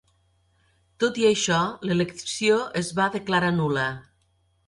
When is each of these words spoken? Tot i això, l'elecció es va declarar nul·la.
Tot 1.03 1.19
i 1.23 1.25
això, 1.31 1.59
l'elecció 1.89 2.57
es 2.83 2.91
va 3.01 3.07
declarar 3.19 3.51
nul·la. 3.61 3.87